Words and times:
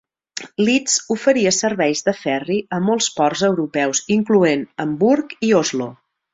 Leith 0.61 0.95
oferia 1.15 1.51
serveis 1.57 2.01
de 2.07 2.15
ferri 2.23 2.57
a 2.79 2.81
molts 2.87 3.11
ports 3.21 3.45
europeus, 3.51 4.03
incloent 4.19 4.65
Hamburg 4.87 5.41
i 5.51 5.55
Oslo. 5.65 5.93